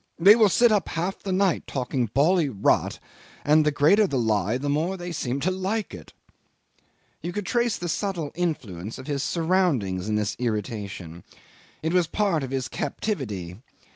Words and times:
They 0.17 0.35
will 0.35 0.49
sit 0.49 0.71
up 0.71 0.89
half 0.89 1.21
the 1.21 1.31
night 1.31 1.67
talking 1.67 2.07
bally 2.07 2.49
rot, 2.49 2.97
and 3.45 3.63
the 3.63 3.69
greater 3.69 4.07
the 4.07 4.17
lie 4.17 4.57
the 4.57 4.67
more 4.67 4.97
they 4.97 5.11
seem 5.11 5.39
to 5.41 5.51
like 5.51 5.93
it." 5.93 6.11
You 7.21 7.31
could 7.31 7.45
trace 7.45 7.77
the 7.77 7.87
subtle 7.87 8.31
influence 8.33 8.97
of 8.97 9.05
his 9.05 9.21
surroundings 9.21 10.09
in 10.09 10.15
this 10.15 10.35
irritation. 10.39 11.23
It 11.83 11.93
was 11.93 12.07
part 12.07 12.41
of 12.41 12.49
his 12.49 12.67
captivity. 12.67 13.57